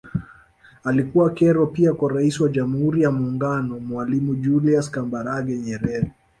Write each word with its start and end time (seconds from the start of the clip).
Alikuwa 0.83 1.29
kero 1.29 1.67
pia 1.67 1.93
kwa 1.93 2.13
Rais 2.13 2.39
wa 2.39 2.49
Jamhuri 2.49 3.01
ya 3.01 3.11
Muungano 3.11 3.79
Mwalimu 3.79 4.35
Julius 4.35 4.91
Kambarage 4.91 5.57
Nyerere 5.57 6.11